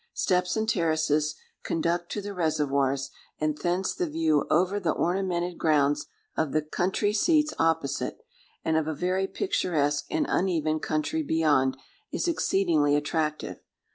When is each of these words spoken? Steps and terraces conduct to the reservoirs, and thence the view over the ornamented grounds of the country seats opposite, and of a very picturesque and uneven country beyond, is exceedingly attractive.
Steps 0.15 0.57
and 0.57 0.67
terraces 0.67 1.35
conduct 1.61 2.11
to 2.11 2.21
the 2.23 2.33
reservoirs, 2.33 3.11
and 3.39 3.55
thence 3.59 3.93
the 3.93 4.09
view 4.09 4.47
over 4.49 4.79
the 4.79 4.89
ornamented 4.95 5.59
grounds 5.59 6.07
of 6.35 6.53
the 6.53 6.63
country 6.63 7.13
seats 7.13 7.53
opposite, 7.59 8.17
and 8.65 8.77
of 8.77 8.87
a 8.87 8.95
very 8.95 9.27
picturesque 9.27 10.05
and 10.09 10.25
uneven 10.27 10.79
country 10.79 11.21
beyond, 11.21 11.77
is 12.11 12.27
exceedingly 12.27 12.95
attractive. 12.95 13.59